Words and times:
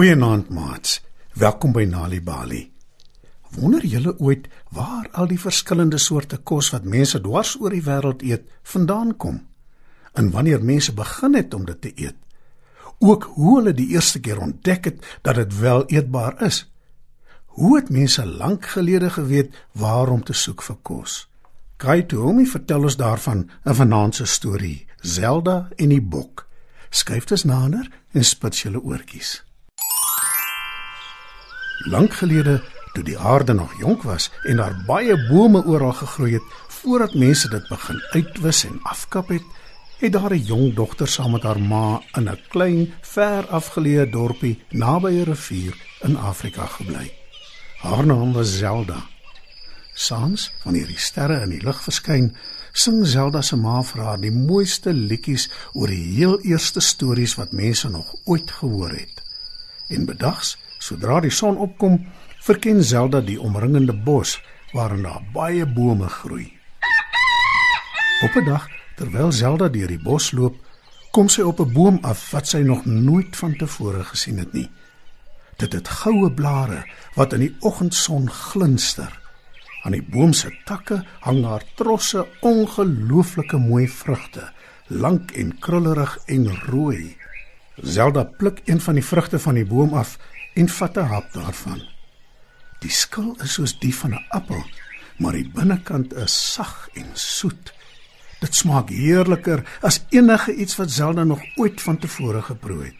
Goeienaand, 0.00 0.48
maats. 0.48 1.02
Welkom 1.36 1.74
by 1.76 1.82
Nali 1.84 2.22
Bali. 2.24 2.60
Wonder 3.52 3.82
julle 3.84 4.14
ooit 4.16 4.46
waar 4.72 5.10
al 5.12 5.26
die 5.28 5.36
verskillende 5.36 5.98
soorte 6.00 6.38
kos 6.50 6.70
wat 6.72 6.86
mense 6.88 7.18
dwars 7.20 7.50
oor 7.60 7.74
die 7.76 7.82
wêreld 7.84 8.24
eet 8.24 8.46
vandaan 8.74 9.10
kom? 9.20 9.42
En 10.16 10.30
wanneer 10.32 10.64
mense 10.64 10.94
begin 10.96 11.36
het 11.36 11.52
om 11.54 11.66
dit 11.68 11.80
te 11.80 11.92
eet? 12.06 12.16
Ook 12.98 13.26
hoe 13.34 13.58
hulle 13.58 13.74
die 13.76 13.90
eerste 13.92 14.22
keer 14.24 14.40
ontdek 14.40 14.88
het 14.88 15.04
dat 15.20 15.36
dit 15.42 15.58
wel 15.58 15.84
eetbaar 15.92 16.40
is? 16.48 16.62
Hoe 17.60 17.76
het 17.76 17.92
mense 17.92 18.24
lank 18.24 18.70
gelede 18.72 19.12
geweet 19.18 19.52
waar 19.72 20.08
om 20.08 20.24
te 20.24 20.32
soek 20.32 20.64
vir 20.64 20.80
kos? 20.80 21.18
Kai 21.76 22.06
Tomi 22.06 22.46
vertel 22.46 22.88
ons 22.88 22.96
daarvan 22.96 23.50
in 23.64 23.76
vanaand 23.82 24.16
se 24.16 24.24
storie, 24.24 24.86
Zelda 24.96 25.68
en 25.76 25.92
die 25.92 26.00
bok. 26.00 26.48
Skuif 26.88 27.28
dit 27.28 27.44
nader 27.44 27.92
en 28.16 28.24
spits 28.24 28.64
julle 28.64 28.80
oortjies. 28.80 29.42
Lank 31.88 32.12
gelede, 32.12 32.60
toe 32.92 33.04
die 33.04 33.18
aarde 33.18 33.52
nog 33.52 33.72
jonk 33.78 34.02
was 34.02 34.30
en 34.42 34.56
daar 34.56 34.74
baie 34.86 35.14
bome 35.28 35.62
oral 35.64 35.92
gegroei 35.92 36.32
het, 36.32 36.48
voordat 36.68 37.14
mense 37.14 37.48
dit 37.48 37.68
begin 37.68 38.02
uitwis 38.12 38.64
en 38.64 38.80
afkap 38.82 39.28
het, 39.28 39.46
het 40.00 40.12
daar 40.12 40.34
'n 40.34 40.44
jong 40.44 40.74
dogter 40.74 41.08
saam 41.08 41.30
met 41.30 41.42
haar 41.42 41.60
ma 41.60 42.00
in 42.12 42.28
'n 42.28 42.40
klein, 42.48 42.92
ver 43.00 43.46
afgeleë 43.46 44.10
dorpie 44.10 44.58
naby 44.70 45.10
'n 45.10 45.24
rivier 45.24 45.74
in 46.00 46.16
Afrika 46.16 46.66
gebly. 46.66 47.12
Haar 47.78 48.06
naam 48.06 48.32
was 48.32 48.58
Zelda. 48.58 49.06
Saans, 49.94 50.52
wanneer 50.64 50.86
die 50.86 50.98
sterre 50.98 51.40
in 51.40 51.50
die 51.50 51.62
lug 51.62 51.82
verskyn, 51.82 52.36
sing 52.72 53.06
Zelda 53.06 53.42
se 53.42 53.56
ma 53.56 53.82
vir 53.82 54.02
haar 54.02 54.20
die 54.20 54.32
mooiste 54.32 54.92
liedjies 54.92 55.50
oor 55.72 55.86
die 55.86 56.14
heel 56.16 56.40
eerste 56.40 56.80
stories 56.80 57.34
wat 57.34 57.52
mense 57.52 57.88
nog 57.88 58.14
ooit 58.24 58.50
gehoor 58.50 58.90
het. 58.90 59.22
En 59.88 60.04
bedags 60.04 60.56
Sodra 60.80 61.18
die 61.20 61.30
son 61.30 61.58
opkom, 61.60 61.98
verken 62.40 62.80
Zelda 62.82 63.20
die 63.20 63.36
omringende 63.40 63.92
bos 63.92 64.38
waarin 64.72 65.04
daar 65.04 65.20
baie 65.34 65.66
bome 65.66 66.08
groei. 66.08 66.48
Op 68.24 68.36
'n 68.36 68.44
dag, 68.44 68.68
terwyl 68.96 69.32
Zelda 69.32 69.68
deur 69.68 69.88
die 69.88 70.02
bos 70.02 70.32
loop, 70.32 70.56
kom 71.10 71.28
sy 71.28 71.42
op 71.42 71.60
'n 71.60 71.72
boom 71.72 71.98
af 72.02 72.30
wat 72.30 72.48
sy 72.48 72.58
nog 72.58 72.84
nooit 72.84 73.36
van 73.36 73.56
tevore 73.56 74.04
gesien 74.04 74.38
het 74.38 74.52
nie. 74.52 74.70
Dit 75.56 75.72
het 75.72 75.88
goue 75.88 76.32
blare 76.32 76.84
wat 77.14 77.32
in 77.32 77.40
die 77.40 77.56
oggendson 77.60 78.30
glinster. 78.30 79.20
Aan 79.82 79.92
die 79.92 80.02
boom 80.02 80.32
se 80.32 80.50
takke 80.64 81.04
hang 81.20 81.42
daar 81.42 81.62
trosse 81.74 82.26
ongelooflike 82.40 83.56
mooi 83.56 83.88
vrugte, 83.88 84.52
lank 84.86 85.30
en 85.30 85.58
krullerig 85.58 86.18
en 86.26 86.56
rooi. 86.56 87.16
Zelda 87.76 88.24
pluk 88.24 88.60
een 88.64 88.80
van 88.80 88.94
die 88.94 89.04
vrugte 89.04 89.38
van 89.38 89.54
die 89.54 89.66
boom 89.66 89.94
af 89.94 90.18
en 90.60 90.68
vat 90.68 90.96
'n 90.96 91.10
hap 91.12 91.32
daarvan. 91.32 91.80
Die 92.84 92.94
skil 93.02 93.36
is 93.44 93.52
soos 93.52 93.78
die 93.78 93.94
van 94.00 94.12
'n 94.14 94.26
appel, 94.28 94.64
maar 95.18 95.32
die 95.32 95.50
binnekant 95.58 96.14
is 96.14 96.52
sag 96.52 96.88
en 96.92 97.10
soet. 97.14 97.72
Dit 98.40 98.54
smaak 98.54 98.88
heerliker 98.88 99.60
as 99.80 100.04
enige 100.08 100.54
iets 100.54 100.76
wat 100.76 100.90
Zelda 100.90 101.24
nog 101.24 101.42
ooit 101.56 101.80
van 101.80 101.98
tevore 101.98 102.42
geproe 102.42 102.84
het. 102.84 102.98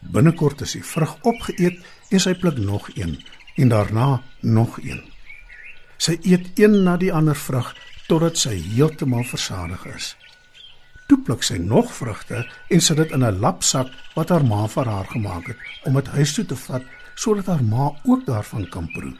Binnekort 0.00 0.60
is 0.60 0.72
die 0.72 0.84
vrug 0.84 1.16
opgeëet 1.22 1.78
en 2.10 2.20
sy 2.20 2.34
pluk 2.34 2.58
nog 2.58 2.88
een 2.94 3.24
en 3.56 3.68
daarna 3.68 4.22
nog 4.40 4.78
een. 4.78 5.02
Sy 5.96 6.18
eet 6.22 6.58
een 6.58 6.82
na 6.82 6.96
die 6.96 7.12
ander 7.12 7.36
vrug 7.36 7.76
totdat 8.06 8.38
sy 8.38 8.54
heeltemal 8.74 9.24
versadig 9.24 9.86
is. 9.86 10.16
Toe 11.06 11.18
pluk 11.20 11.42
sy 11.42 11.58
nog 11.60 11.92
vrugte 11.94 12.46
en 12.68 12.80
sit 12.80 12.96
dit 12.96 13.10
in 13.10 13.24
'n 13.24 13.40
lapsak 13.40 13.88
wat 14.14 14.28
haar 14.28 14.44
ma 14.44 14.66
vir 14.66 14.86
haar 14.88 15.06
gemaak 15.06 15.46
het 15.46 15.56
om 15.84 15.94
dit 15.94 16.06
huis 16.06 16.34
toe 16.34 16.46
te 16.46 16.56
vat 16.56 16.82
sodat 17.14 17.46
haar 17.46 17.64
ma 17.64 17.92
ook 18.04 18.26
daarvan 18.26 18.68
kan 18.68 18.88
proe. 18.92 19.12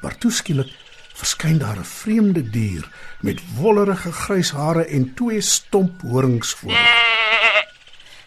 Maar 0.00 0.18
toe 0.18 0.30
skielik 0.30 0.68
verskyn 1.14 1.58
daar 1.58 1.78
'n 1.78 1.84
vreemde 1.84 2.50
dier 2.50 2.88
met 3.20 3.40
wollerige 3.56 4.12
grys 4.12 4.50
hare 4.50 4.84
en 4.84 5.14
twee 5.14 5.40
stomp 5.40 6.00
horings 6.00 6.52
voor. 6.52 6.78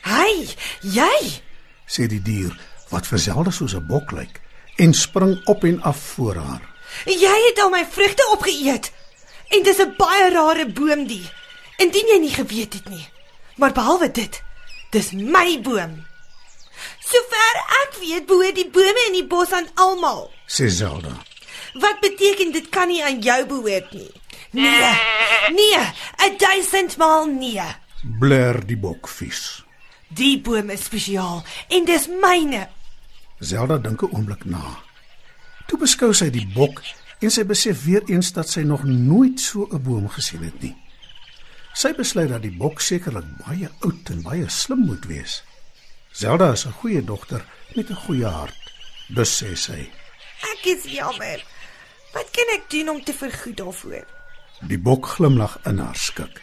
"Hey, 0.02 0.48
jy!" 0.82 1.42
sê 1.86 2.08
die 2.08 2.22
dier 2.22 2.60
wat 2.90 3.08
verselde 3.08 3.52
soos 3.52 3.76
'n 3.76 3.86
bok 3.86 4.12
lyk 4.12 4.42
en 4.76 4.94
spring 4.94 5.46
op 5.46 5.64
en 5.64 5.82
af 5.82 5.98
voor 5.98 6.36
haar. 6.36 6.62
"Jy 7.06 7.38
het 7.50 7.60
al 7.64 7.70
my 7.70 7.86
vrugte 7.90 8.30
opgeëet. 8.32 8.92
En 9.48 9.64
dis 9.64 9.78
'n 9.78 9.94
baie 9.98 10.30
rare 10.32 10.72
boom 10.72 11.08
die." 11.08 11.30
Indien 11.78 12.08
jy 12.08 12.20
nie 12.20 12.34
geweet 12.34 12.74
het 12.74 12.90
nie. 12.90 13.08
Maar 13.56 13.74
behalwe 13.74 14.12
dit, 14.12 14.42
dis 14.92 15.12
my 15.12 15.62
boom. 15.62 16.06
Sover 17.04 17.60
ek 17.84 18.00
weet, 18.00 18.26
behoort 18.26 18.56
die 18.56 18.70
bome 18.70 19.06
in 19.08 19.20
die 19.20 19.28
bos 19.28 19.52
aan 19.54 19.70
almal, 19.76 20.32
sê 20.48 20.70
Zelda. 20.70 21.14
Wat 21.74 22.02
beteken 22.02 22.52
dit 22.54 22.70
kan 22.70 22.88
nie 22.88 23.04
aan 23.04 23.22
jou 23.22 23.40
behoort 23.50 23.94
nie? 23.94 24.12
Nee. 24.54 24.94
Nee, 25.54 25.82
'n 26.18 26.38
duisend 26.38 26.98
maal 26.98 27.26
nee. 27.26 27.62
Blur 28.20 28.66
die 28.66 28.78
bok 28.78 29.08
vies. 29.08 29.64
Die 30.08 30.42
boom 30.42 30.70
is 30.70 30.84
spesiaal 30.84 31.44
en 31.68 31.86
dis 31.86 32.08
myne. 32.08 32.68
Zelda 33.40 33.78
dink 33.78 34.02
'n 34.02 34.14
oomblik 34.14 34.46
na. 34.46 34.84
Toe 35.68 35.80
beskou 35.80 36.14
sy 36.14 36.30
die 36.30 36.48
bok 36.54 36.82
en 37.20 37.32
sy 37.32 37.46
besef 37.46 37.84
weer 37.84 38.04
eens 38.06 38.32
dat 38.32 38.50
sy 38.50 38.62
nog 38.62 38.84
nooit 38.84 39.40
so 39.40 39.68
'n 39.72 39.82
boom 39.82 40.10
gesien 40.10 40.44
het 40.44 40.62
nie. 40.62 40.76
Sy 41.74 41.90
besluit 41.98 42.30
dat 42.30 42.44
die 42.46 42.54
bok 42.54 42.82
sekerlik 42.86 43.26
baie 43.42 43.70
oud 43.82 44.10
en 44.14 44.22
baie 44.22 44.50
slim 44.50 44.86
moet 44.86 45.06
wees. 45.10 45.42
Zelda 46.14 46.52
is 46.52 46.66
'n 46.66 46.78
goeie 46.82 47.02
dogter 47.04 47.46
met 47.76 47.90
'n 47.90 48.04
goeie 48.06 48.26
hart, 48.26 48.74
dus 49.08 49.44
sê 49.44 49.56
sy. 49.56 49.90
Ek 50.52 50.66
is 50.66 50.84
jammer. 50.84 51.44
Wat 52.14 52.30
kan 52.32 52.50
ek 52.54 52.70
doen 52.70 52.90
om 52.90 53.04
te 53.04 53.14
vergoed 53.14 53.58
daarvoor? 53.58 54.06
Die 54.62 54.78
bok 54.78 55.06
glimlag 55.06 55.60
in 55.66 55.78
haar 55.78 55.96
skik. 55.96 56.42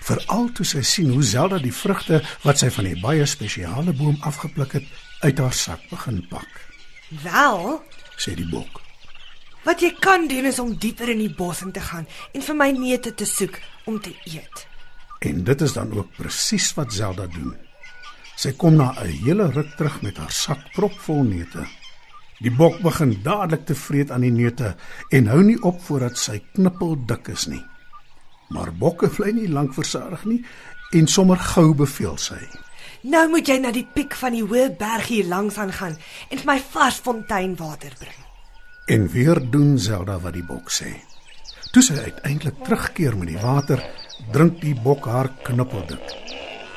Veral 0.00 0.52
toe 0.52 0.64
sy 0.66 0.82
sien 0.82 1.10
hoe 1.10 1.22
Zelda 1.22 1.58
die 1.58 1.74
vrugte 1.74 2.22
wat 2.42 2.58
sy 2.58 2.70
van 2.70 2.84
die 2.84 3.00
baie 3.00 3.26
spesiale 3.26 3.92
boom 3.92 4.16
afgepluk 4.20 4.72
het, 4.72 4.86
uit 5.20 5.38
haar 5.38 5.52
sak 5.52 5.80
begin 5.90 6.26
pak. 6.28 6.48
"Wel," 7.08 7.84
sê 8.16 8.34
die 8.34 8.48
bok. 8.48 8.80
"Wat 9.64 9.80
jy 9.80 9.94
kan 10.00 10.28
doen 10.28 10.44
is 10.44 10.58
om 10.58 10.76
dieper 10.76 11.08
in 11.08 11.18
die 11.18 11.34
bos 11.34 11.62
in 11.62 11.72
te 11.72 11.80
gaan 11.80 12.06
en 12.32 12.42
vir 12.42 12.56
my 12.56 12.70
neute 12.70 13.14
te 13.14 13.24
soek 13.24 13.58
om 13.84 14.00
te 14.00 14.14
eet." 14.24 14.66
En 15.20 15.44
dit 15.44 15.60
is 15.60 15.72
dan 15.72 15.92
ook 15.92 16.16
presies 16.16 16.74
wat 16.74 16.92
Zelda 16.92 17.26
doen. 17.26 17.56
Sy 18.36 18.52
kom 18.56 18.76
na 18.76 18.94
'n 18.96 19.06
hele 19.06 19.50
ruk 19.50 19.76
terug 19.76 20.02
met 20.02 20.16
haar 20.16 20.32
sak 20.32 20.72
propvol 20.72 21.22
neute. 21.22 21.66
Die 22.40 22.50
bok 22.50 22.78
begin 22.80 23.18
dadelik 23.22 23.66
te 23.66 23.74
vreet 23.74 24.10
aan 24.10 24.20
die 24.20 24.32
neute 24.32 24.76
en 25.10 25.26
hou 25.26 25.42
nie 25.42 25.58
op 25.62 25.82
voordat 25.84 26.16
sy 26.18 26.38
knippel 26.54 26.96
dik 27.06 27.28
is 27.28 27.46
nie. 27.46 27.64
Maar 28.48 28.72
bokke 28.72 29.08
bly 29.08 29.30
nie 29.30 29.48
lank 29.48 29.74
versadig 29.74 30.24
nie 30.24 30.44
en 30.96 31.06
sommer 31.06 31.36
gou 31.36 31.74
beveel 31.74 32.16
sy. 32.16 32.40
Nou 33.02 33.28
moet 33.28 33.48
jy 33.48 33.58
na 33.60 33.70
die 33.72 33.86
piek 33.94 34.14
van 34.14 34.32
die 34.32 34.42
hoë 34.44 34.70
berg 34.78 35.06
hier 35.12 35.28
langs 35.28 35.58
aan 35.58 35.72
gaan 35.72 35.96
en 36.30 36.38
vir 36.38 36.46
my 36.46 36.58
vars 36.72 36.98
fonteinwater 37.04 37.92
bring. 37.98 38.29
En 38.90 39.08
weer 39.08 39.50
doen 39.50 39.78
Zelda 39.78 40.16
wat 40.18 40.34
die 40.34 40.42
bok 40.42 40.70
sê. 40.74 40.88
Toe 41.70 41.82
sy 41.86 41.94
uiteindelik 41.94 42.56
terugkeer 42.66 43.14
met 43.14 43.28
die 43.30 43.38
water, 43.38 43.78
drink 44.34 44.56
die 44.64 44.74
bok 44.74 45.06
haar 45.06 45.28
knippeldik. 45.46 46.02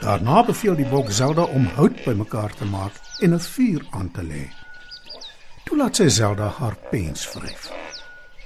Daarna 0.03 0.43
beveel 0.45 0.77
die 0.77 0.85
bok 0.91 1.09
Zelda 1.09 1.47
om 1.57 1.65
hout 1.73 2.03
bymekaar 2.05 2.53
te 2.59 2.67
maak 2.69 2.99
en 3.25 3.33
'n 3.33 3.39
vuur 3.39 3.87
aan 3.97 4.11
te 4.11 4.21
lê. 4.21 4.43
Toe 5.65 5.77
laat 5.77 5.95
sy 5.95 6.07
Zelda 6.07 6.53
haar 6.59 6.77
pens 6.91 7.25
vryf. 7.27 7.71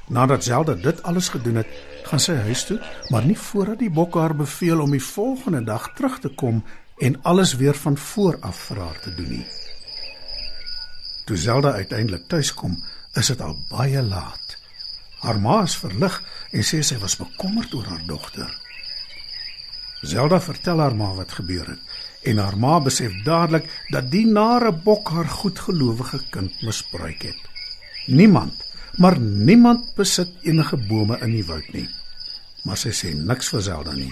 Nadat 0.08 0.44
Zelda 0.44 0.74
dit 0.74 1.04
alles 1.04 1.30
gedoen 1.30 1.56
het, 1.56 1.68
gaan 2.04 2.20
sy 2.20 2.36
huis 2.36 2.66
toe, 2.66 2.80
maar 3.10 3.26
nie 3.26 3.38
voordat 3.38 3.80
die 3.80 3.92
bok 3.92 4.14
haar 4.16 4.36
beveel 4.36 4.82
om 4.82 4.92
die 4.92 5.04
volgende 5.04 5.64
dag 5.64 5.94
terug 5.96 6.20
te 6.20 6.30
kom 6.30 6.64
en 6.98 7.20
alles 7.24 7.56
weer 7.56 7.76
van 7.76 7.98
voor 7.98 8.38
af 8.40 8.56
vir 8.56 8.80
haar 8.80 9.00
te 9.00 9.16
doen 9.16 9.30
nie. 9.30 9.48
Toe 11.26 11.38
Zelda 11.38 11.72
uiteindelik 11.72 12.28
tuis 12.28 12.54
kom, 12.54 12.78
is 13.18 13.32
dit 13.34 13.42
al 13.42 13.58
baie 13.72 14.02
laat. 14.04 14.58
Haar 15.24 15.40
ma 15.42 15.62
is 15.66 15.78
verlig 15.82 16.16
en 16.54 16.66
sê 16.66 16.84
sy 16.86 17.00
was 17.02 17.18
bekommerd 17.18 17.74
oor 17.74 17.88
haar 17.90 18.04
dogter. 18.10 18.52
Zelda 20.06 20.38
vertel 20.42 20.84
haar 20.84 20.96
ma 20.96 21.10
wat 21.18 21.34
gebeur 21.40 21.74
het 21.74 22.28
en 22.30 22.42
haar 22.42 22.58
ma 22.60 22.78
besef 22.84 23.14
dadelik 23.26 23.70
dat 23.94 24.10
die 24.12 24.26
nare 24.28 24.72
bok 24.72 25.10
haar 25.16 25.30
goedgelowige 25.40 26.20
kind 26.34 26.62
misbruik 26.66 27.24
het. 27.24 27.40
Niemand, 28.08 28.54
maar 28.98 29.18
niemand 29.20 29.94
besit 29.96 30.34
enige 30.44 30.78
bome 30.90 31.18
in 31.22 31.34
die 31.38 31.46
woud 31.46 31.70
nie. 31.74 31.88
Maar 32.66 32.78
sy 32.78 32.94
sê 32.94 33.14
niks 33.16 33.50
vir 33.54 33.64
Zelda 33.70 33.96
nie. 33.96 34.12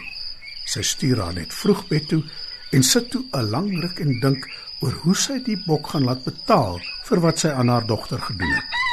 Sy 0.65 0.81
stuur 0.81 1.21
haar 1.21 1.35
net 1.37 1.53
vroeg 1.53 1.85
bed 1.91 2.07
toe 2.09 2.23
en 2.71 2.83
sit 2.83 3.11
toe 3.11 3.23
'n 3.33 3.49
lang 3.51 3.69
ruk 3.81 3.99
en 3.99 4.19
dink 4.19 4.47
oor 4.81 4.95
hoe 5.03 5.15
sy 5.15 5.39
die 5.43 5.59
bok 5.67 5.87
gaan 5.93 6.05
laat 6.05 6.23
betaal 6.23 6.81
vir 7.05 7.19
wat 7.19 7.39
sy 7.39 7.49
aan 7.49 7.69
haar 7.69 7.85
dogter 7.85 8.21
gedoen 8.21 8.55
het. 8.55 8.84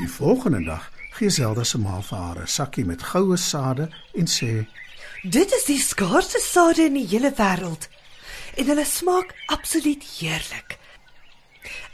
Die 0.00 0.08
volgende 0.08 0.64
dag 0.64 0.92
gee 1.10 1.30
Zelda 1.30 1.64
se 1.64 1.78
ma 1.78 1.98
vir 2.00 2.18
haar 2.18 2.38
'n 2.42 2.46
sakkie 2.46 2.84
met 2.84 3.02
goue 3.02 3.36
sade 3.36 3.88
en 4.14 4.26
sê 4.26 4.66
Dit 5.22 5.52
is 5.52 5.64
die 5.64 5.78
skaarsste 5.80 6.40
sade 6.40 6.82
in 6.84 6.94
die 6.94 7.06
hele 7.06 7.32
wêreld. 7.36 7.88
En 8.56 8.66
hulle 8.66 8.84
smaak 8.84 9.34
absoluut 9.46 10.02
heerlik. 10.02 10.78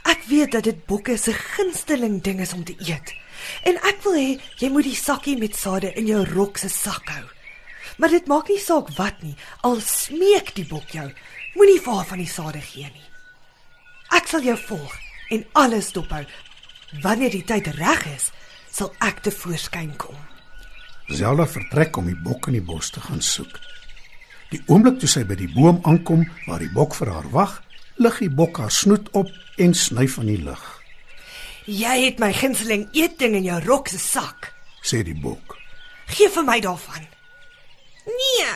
Ek 0.03 0.23
weet 0.27 0.51
dat 0.51 0.63
dit 0.63 0.85
bokke 0.85 1.17
se 1.17 1.33
gunsteling 1.33 2.23
ding 2.23 2.39
is 2.39 2.53
om 2.53 2.63
te 2.63 2.75
eet. 2.79 3.13
En 3.63 3.75
ek 3.75 3.99
wil 4.03 4.15
hê 4.15 4.39
jy 4.57 4.69
moet 4.69 4.87
die 4.87 4.95
sakkie 4.95 5.37
met 5.37 5.55
sade 5.55 5.93
in 5.93 6.07
jou 6.07 6.23
rok 6.25 6.57
se 6.57 6.69
sak 6.69 7.09
hou. 7.09 7.25
Maar 7.97 8.09
dit 8.09 8.27
maak 8.27 8.47
nie 8.47 8.59
saak 8.59 8.89
wat 8.95 9.21
nie, 9.21 9.35
al 9.61 9.81
smeek 9.81 10.55
die 10.55 10.65
bok 10.65 10.89
jou, 10.89 11.11
moenie 11.55 11.81
vir 11.81 11.93
haar 11.93 12.05
van 12.05 12.17
die 12.17 12.31
sade 12.31 12.61
gee 12.61 12.87
nie. 12.87 13.09
Ek 14.11 14.27
sal 14.27 14.41
jou 14.41 14.57
volg 14.57 14.95
en 15.29 15.45
alles 15.51 15.91
dophou. 15.91 16.23
Wanneer 17.03 17.33
die 17.33 17.43
tyd 17.43 17.67
reg 17.75 18.05
is, 18.15 18.31
sal 18.71 18.93
ek 19.03 19.21
te 19.25 19.31
voorskyn 19.33 19.93
kom. 19.99 20.15
Zelda 21.07 21.47
vertrek 21.47 21.97
om 21.99 22.07
die 22.09 22.19
bok 22.19 22.49
in 22.51 22.57
die 22.59 22.63
bos 22.63 22.91
te 22.91 23.01
gaan 23.03 23.21
soek. 23.23 23.59
Die 24.51 24.61
oomblik 24.71 24.99
toe 25.01 25.09
sy 25.11 25.23
by 25.27 25.35
die 25.39 25.51
boom 25.51 25.81
aankom 25.87 26.25
waar 26.47 26.63
die 26.63 26.71
bok 26.71 26.95
vir 26.95 27.11
haar 27.11 27.27
wag, 27.33 27.57
lig 27.99 28.19
die 28.23 28.31
bok 28.31 28.59
haar 28.63 28.71
snoet 28.71 29.09
op 29.17 29.31
en 29.59 29.73
snyf 29.75 30.19
aan 30.21 30.31
die 30.31 30.41
lug. 30.43 30.63
Jy 31.67 31.95
het 32.05 32.21
my 32.23 32.31
gunsteling 32.35 32.87
eetding 32.95 33.35
in 33.35 33.49
jou 33.49 33.59
rok 33.65 33.91
se 33.91 33.99
sak. 33.99 34.53
Sê 34.83 35.03
die 35.03 35.17
bok. 35.17 35.57
Gee 36.07 36.31
vir 36.31 36.45
my 36.47 36.61
daarvan. 36.63 37.03
Nee, 38.07 38.47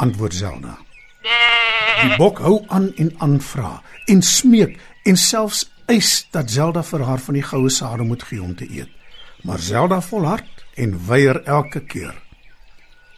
Antwoord 0.00 0.34
Zelda. 0.34 0.78
Die 1.24 2.16
bok 2.16 2.40
hou 2.44 2.64
aan 2.72 2.90
en 3.00 3.12
aan 3.24 3.36
vra 3.40 3.78
en 4.10 4.22
smeek 4.24 4.78
en 5.08 5.16
selfs 5.20 5.64
eis 5.86 6.26
dat 6.30 6.50
Zelda 6.50 6.82
vir 6.82 7.04
haar 7.04 7.20
van 7.20 7.34
die 7.34 7.44
goue 7.44 7.70
sade 7.70 8.02
moet 8.02 8.22
gee 8.22 8.42
om 8.42 8.54
te 8.56 8.68
eet. 8.70 8.90
Maar 9.44 9.58
Zelda 9.58 10.00
volhard 10.00 10.64
en 10.74 11.06
weier 11.06 11.42
elke 11.44 11.80
keer. 11.80 12.14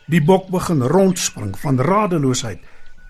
Die 0.06 0.22
bok 0.22 0.48
begin 0.48 0.82
rondspring 0.82 1.58
van 1.58 1.80
radeloosheid, 1.80 2.60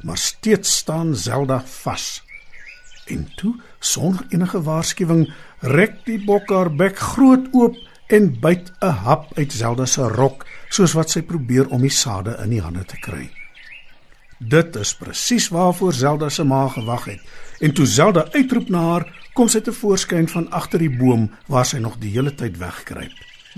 maar 0.01 0.19
steeds 0.19 0.77
staan 0.77 1.15
Zelda 1.17 1.63
vas. 1.67 2.23
En 3.07 3.29
toe, 3.37 3.55
sonder 3.79 4.27
enige 4.29 4.63
waarskuwing, 4.63 5.27
rek 5.61 6.05
die 6.05 6.19
bok 6.25 6.51
haar 6.51 6.73
bek 6.75 6.99
groot 6.99 7.49
oop 7.53 7.77
en 8.07 8.33
byt 8.41 8.73
'n 8.81 8.97
hap 9.05 9.39
uit 9.39 9.53
Zelda 9.53 9.87
se 9.87 10.03
rok, 10.03 10.47
soos 10.69 10.93
wat 10.93 11.11
sy 11.11 11.23
probeer 11.23 11.69
om 11.69 11.81
die 11.81 11.91
sade 11.91 12.37
in 12.43 12.51
die 12.51 12.61
hande 12.61 12.85
te 12.85 12.97
kry. 12.97 13.31
Dit 14.39 14.77
is 14.77 14.95
presies 14.95 15.49
waarvoor 15.49 15.93
Zelda 15.93 16.29
se 16.29 16.45
ma 16.45 16.69
gewag 16.69 17.05
het. 17.05 17.21
En 17.61 17.73
toe 17.73 17.87
Zelda 17.87 18.27
uitroep 18.33 18.69
na 18.69 18.81
haar, 18.81 19.07
kom 19.33 19.49
sy 19.49 19.61
te 19.61 19.73
voorskyn 19.73 20.29
van 20.29 20.51
agter 20.51 20.79
die 20.79 20.91
boom 20.93 21.31
waar 21.49 21.65
sy 21.69 21.79
nog 21.81 21.97
die 22.01 22.11
hele 22.13 22.35
tyd 22.35 22.57
wegkruip. 22.61 23.13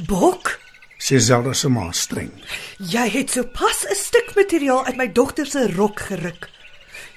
bok, 0.06 0.58
Sê 0.98 1.18
Zelda 1.22 1.52
se 1.54 1.68
ma 1.68 1.92
streng. 1.92 2.30
jy 2.78 3.08
het 3.08 3.30
sopas 3.30 3.84
'n 3.90 3.94
stuk 3.94 4.32
materiaal 4.34 4.84
uit 4.86 4.96
my 4.96 5.12
dogter 5.12 5.46
se 5.46 5.72
rok 5.72 6.00
geruk. 6.00 6.48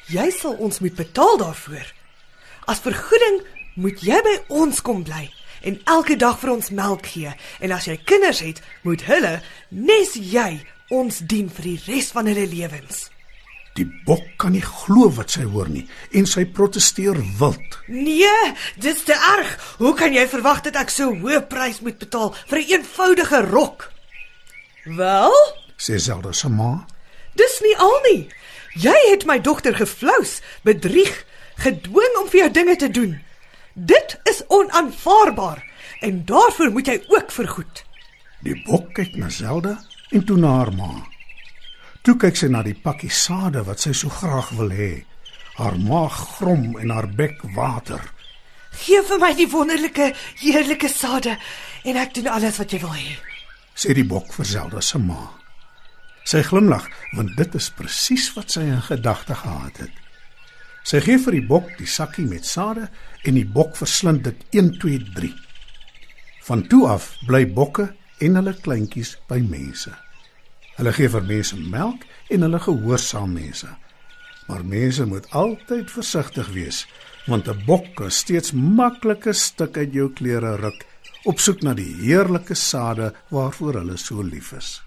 Jy 0.07 0.29
sal 0.31 0.53
ons 0.53 0.79
moet 0.79 0.95
betaal 0.95 1.37
daarvoor. 1.37 1.93
As 2.65 2.79
vergoeding 2.79 3.41
moet 3.75 3.99
jy 4.01 4.21
by 4.23 4.37
ons 4.47 4.81
kom 4.81 5.03
bly 5.03 5.29
en 5.63 5.79
elke 5.85 6.15
dag 6.15 6.39
vir 6.39 6.51
ons 6.51 6.69
melk 6.69 7.05
gee. 7.05 7.33
En 7.59 7.71
as 7.71 7.85
jy 7.85 7.97
kinders 8.05 8.39
het, 8.39 8.61
moet 8.83 9.01
hulle 9.01 9.41
nes 9.69 10.13
jy 10.13 10.61
ons 10.89 11.19
dien 11.19 11.49
vir 11.49 11.63
die 11.63 11.81
res 11.87 12.11
van 12.11 12.25
hulle 12.25 12.47
lewens. 12.47 13.09
Die 13.75 13.85
bok 14.05 14.23
kan 14.37 14.51
nie 14.51 14.61
glo 14.61 15.09
wat 15.15 15.31
sy 15.31 15.43
hoor 15.47 15.69
nie 15.71 15.85
en 16.11 16.25
sy 16.27 16.43
proteseer 16.45 17.15
wild. 17.39 17.77
Nee, 17.87 18.53
dis 18.75 19.03
te 19.07 19.13
erg. 19.13 19.53
Hoe 19.77 19.93
kan 19.95 20.13
jy 20.13 20.25
verwag 20.27 20.61
dat 20.65 20.75
ek 20.75 20.89
so 20.89 21.13
hoë 21.15 21.45
prys 21.47 21.79
moet 21.81 21.97
betaal 21.99 22.33
vir 22.47 22.59
'n 22.59 22.67
eenvoudige 22.71 23.41
rok? 23.47 23.91
Wel, 24.83 25.31
Sê 25.77 25.95
Zelda 25.97 26.31
se 26.33 26.49
ma. 26.49 26.85
dis 27.35 27.59
nie 27.61 27.77
al 27.77 27.99
nie. 28.11 28.29
Jy 28.75 28.97
het 29.11 29.25
my 29.25 29.39
dogter 29.39 29.75
geflous, 29.75 30.41
bedrieg, 30.63 31.25
gedwing 31.55 32.17
om 32.21 32.27
vir 32.29 32.39
jou 32.39 32.51
dinge 32.51 32.75
te 32.75 32.89
doen. 32.91 33.21
Dit 33.73 34.19
is 34.23 34.43
onaanvaarbaar 34.47 35.63
en 36.01 36.25
daarvoor 36.25 36.71
moet 36.71 36.87
jy 36.87 37.03
ook 37.07 37.31
vergoed. 37.31 37.83
Die 38.43 38.63
bok 38.65 38.93
kyk 38.93 39.15
na 39.15 39.29
Zelda 39.29 39.79
en 40.11 40.25
toe 40.25 40.37
na 40.37 40.47
haar 40.47 40.71
ma. 40.73 41.07
Toe 42.01 42.15
kyk 42.17 42.37
sy 42.39 42.47
na 42.49 42.63
die 42.65 42.73
pakkie 42.73 43.11
sade 43.13 43.61
wat 43.67 43.83
sy 43.83 43.91
so 43.93 44.09
graag 44.09 44.49
wil 44.57 44.71
hê. 44.73 45.03
Haar 45.59 45.77
maag 45.77 46.15
grom 46.37 46.71
en 46.81 46.89
haar 46.89 47.05
bek 47.05 47.43
water. 47.53 48.01
Gee 48.81 49.01
vir 49.05 49.19
my 49.21 49.33
die 49.37 49.49
wonderlike, 49.51 50.07
heerlike 50.41 50.89
sade 50.89 51.35
en 51.85 51.99
ek 52.01 52.15
doen 52.15 52.31
alles 52.31 52.57
wat 52.57 52.73
jy 52.73 52.81
wil 52.81 52.95
hê. 52.95 53.19
sê 53.81 53.93
die 53.97 54.05
bok 54.05 54.33
vir 54.33 54.45
Zelda 54.45 54.81
se 54.81 54.99
ma. 54.99 55.29
Sy 56.25 56.41
glimlag 56.45 56.89
want 57.15 57.33
dit 57.37 57.55
is 57.57 57.69
presies 57.73 58.27
wat 58.35 58.51
sy 58.53 58.65
in 58.69 58.83
gedagte 58.85 59.37
gehad 59.37 59.79
het. 59.85 59.93
Sy 60.85 61.01
gee 61.05 61.21
vir 61.21 61.37
die 61.37 61.47
bok 61.47 61.69
die 61.77 61.89
sakkie 61.89 62.25
met 62.25 62.45
sade 62.45 62.89
en 63.25 63.37
die 63.37 63.45
bok 63.45 63.77
verslind 63.77 64.25
dit 64.25 64.45
1 64.57 64.77
2 64.81 64.99
3. 65.17 65.33
Van 66.49 66.65
toe 66.69 66.87
af 66.89 67.11
bly 67.29 67.45
bokke 67.45 67.91
en 68.21 68.37
hulle 68.41 68.57
kleintjies 68.57 69.19
by 69.29 69.37
mense. 69.45 69.93
Hulle 70.77 70.93
gee 70.93 71.09
vir 71.09 71.25
mense 71.27 71.57
melk 71.59 72.05
en 72.29 72.45
hulle 72.45 72.59
gehoorsaam 72.59 73.33
mense. 73.33 73.69
Maar 74.47 74.65
mense 74.65 75.05
moet 75.05 75.27
altyd 75.31 75.91
versigtig 75.91 76.53
wees 76.55 76.85
want 77.27 77.47
'n 77.47 77.65
bok 77.65 77.85
kan 77.95 78.11
steeds 78.11 78.51
maklike 78.51 79.33
stuk 79.33 79.77
uit 79.77 79.93
jou 79.93 80.09
klere 80.13 80.55
ruk 80.55 80.85
op 81.25 81.39
soek 81.39 81.61
na 81.61 81.73
die 81.73 81.93
heerlike 82.01 82.55
sade 82.55 83.13
waarvoor 83.29 83.73
hulle 83.73 83.97
so 83.97 84.21
lief 84.21 84.51
is. 84.53 84.81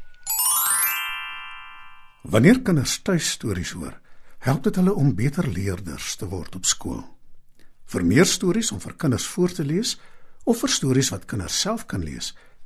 Wanneer 2.23 2.63
kinders 2.65 2.99
tuistories 3.03 3.71
hoor, 3.71 4.01
help 4.39 4.63
dit 4.65 4.77
hulle 4.77 4.95
om 4.95 5.15
beter 5.15 5.47
leerders 5.49 6.17
te 6.17 6.27
word 6.27 6.55
op 6.57 6.65
skool. 6.65 7.05
Vir 7.87 8.05
meer 8.05 8.27
stories 8.27 8.73
om 8.73 8.81
vir 8.81 8.95
kinders 8.97 9.27
voor 9.27 9.53
te 9.53 9.65
lees 9.65 9.99
of 10.45 10.59
vir 10.59 10.69
stories 10.73 11.11
wat 11.13 11.25
kinders 11.25 11.61
self 11.61 11.87
kan 11.87 12.03
lees, 12.05 12.35